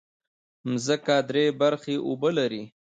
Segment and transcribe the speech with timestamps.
[0.71, 2.63] مځکه درې برخې اوبه لري.